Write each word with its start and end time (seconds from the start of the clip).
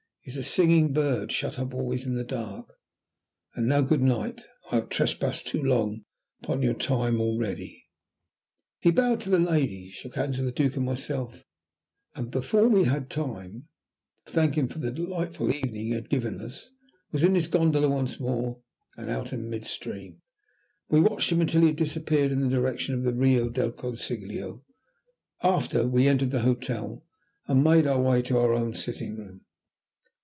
"He 0.23 0.29
is 0.29 0.37
a 0.37 0.43
singing 0.43 0.93
bird 0.93 1.31
shut 1.31 1.57
up 1.57 1.73
always 1.73 2.05
in 2.05 2.13
the 2.13 2.23
dark. 2.23 2.73
And 3.55 3.65
now, 3.67 3.81
good 3.81 4.03
night. 4.03 4.43
I 4.71 4.75
have 4.75 4.89
trespassed 4.89 5.47
too 5.47 5.63
long 5.63 6.05
upon 6.43 6.61
your 6.61 6.75
time 6.75 7.19
already." 7.19 7.87
He 8.77 8.91
bowed 8.91 9.09
low 9.09 9.15
to 9.15 9.29
the 9.31 9.39
ladies, 9.39 9.93
shook 9.93 10.15
hands 10.17 10.37
with 10.37 10.45
the 10.45 10.51
Duke 10.51 10.75
and 10.75 10.85
myself, 10.85 11.43
and 12.13 12.27
then, 12.27 12.39
before 12.39 12.67
we 12.69 12.83
had 12.83 13.09
time 13.09 13.67
to 14.25 14.31
thank 14.31 14.53
him 14.53 14.67
for 14.67 14.77
the 14.77 14.91
delightful 14.91 15.51
evening 15.51 15.85
he 15.87 15.93
had 15.93 16.07
given 16.11 16.39
us, 16.39 16.69
was 17.11 17.23
in 17.23 17.33
his 17.33 17.47
gondola 17.47 17.89
once 17.89 18.19
more 18.19 18.59
and 18.95 19.09
out 19.09 19.33
in 19.33 19.49
mid 19.49 19.65
stream. 19.65 20.21
We 20.87 21.01
watched 21.01 21.31
him 21.31 21.41
until 21.41 21.61
he 21.61 21.67
had 21.69 21.77
disappeared 21.77 22.31
in 22.31 22.41
the 22.41 22.47
direction 22.47 22.93
of 22.93 23.01
the 23.01 23.15
Rio 23.15 23.49
del 23.49 23.71
Consiglio, 23.71 24.61
after 25.41 25.87
we 25.87 26.07
entered 26.07 26.29
the 26.29 26.41
hotel 26.41 27.03
and 27.47 27.63
made 27.63 27.87
our 27.87 27.99
way 27.99 28.21
to 28.21 28.37
our 28.37 28.53
own 28.53 28.75
sitting 28.75 29.17
room. 29.17 29.41